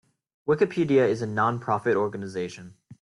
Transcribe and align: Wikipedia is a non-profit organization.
Wikipedia 0.47 1.07
is 1.07 1.21
a 1.21 1.27
non-profit 1.27 1.95
organization. 1.95 2.73